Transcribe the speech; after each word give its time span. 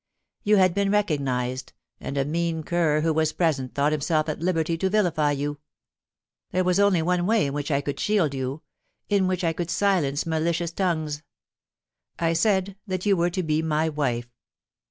You 0.41 0.55
had 0.55 0.73
been 0.73 0.89
re 0.89 1.03
cognised, 1.03 1.73
and 1.99 2.17
a 2.17 2.25
mean 2.25 2.63
cur 2.63 3.01
who 3.01 3.13
was 3.13 3.33
present 3.33 3.75
thought 3.75 3.91
himself 3.91 4.27
at 4.29 4.39
liberty 4.39 4.75
to 4.79 4.89
vilify 4.89 5.29
you. 5.29 5.59
There 6.49 6.63
was 6.63 6.79
only 6.79 7.03
one 7.03 7.27
way 7.27 7.45
in 7.45 7.53
which 7.53 7.69
I 7.69 7.81
could 7.81 7.99
shield 7.99 8.33
you— 8.33 8.63
in 9.09 9.27
which 9.27 9.43
I 9.43 9.53
could 9.53 9.69
silence 9.69 10.25
malicious 10.25 10.71
tongues. 10.71 11.21
I 12.17 12.33
said 12.33 12.77
that 12.87 13.05
you 13.05 13.15
were 13.15 13.29
to 13.29 13.43
be 13.43 13.61
my 13.61 13.89
wife. 13.89 14.33